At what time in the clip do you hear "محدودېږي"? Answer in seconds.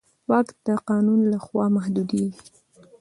1.75-2.43